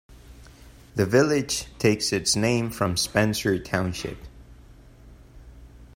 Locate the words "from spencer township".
2.71-4.17